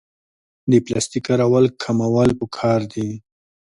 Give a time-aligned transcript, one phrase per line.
[0.69, 3.09] د پلاستیک کارول کمول پکار دي